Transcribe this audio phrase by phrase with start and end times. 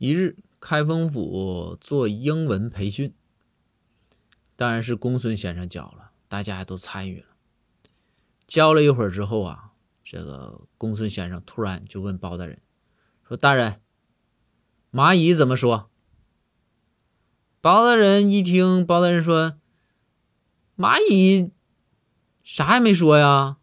[0.00, 3.12] 一日开封府做英文培训。
[4.56, 7.26] 当然是公孙先生教了大家也都参与了。
[8.46, 12.62] 教了一会儿之后啊这个公孙先生突然就问包大人
[13.22, 13.82] 说大人
[14.90, 15.90] 蚂蚁怎么说？
[17.60, 19.58] 包大人一听包大人说
[20.78, 21.52] 蚂蚁
[22.42, 23.58] 啥也没说呀。